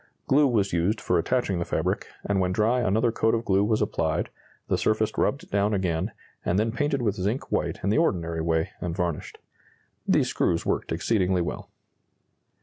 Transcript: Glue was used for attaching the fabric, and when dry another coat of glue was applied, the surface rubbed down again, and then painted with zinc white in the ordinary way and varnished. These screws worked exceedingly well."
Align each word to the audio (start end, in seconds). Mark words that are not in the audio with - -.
Glue 0.25 0.47
was 0.47 0.73
used 0.73 0.99
for 0.99 1.19
attaching 1.19 1.59
the 1.59 1.63
fabric, 1.63 2.07
and 2.25 2.39
when 2.39 2.51
dry 2.51 2.79
another 2.79 3.11
coat 3.11 3.35
of 3.35 3.45
glue 3.45 3.63
was 3.63 3.83
applied, 3.83 4.31
the 4.67 4.75
surface 4.75 5.15
rubbed 5.15 5.51
down 5.51 5.75
again, 5.75 6.11
and 6.43 6.57
then 6.57 6.71
painted 6.71 7.03
with 7.03 7.13
zinc 7.13 7.51
white 7.51 7.77
in 7.83 7.91
the 7.91 7.99
ordinary 7.99 8.41
way 8.41 8.71
and 8.81 8.95
varnished. 8.95 9.37
These 10.07 10.29
screws 10.29 10.65
worked 10.65 10.91
exceedingly 10.91 11.43
well." 11.43 11.69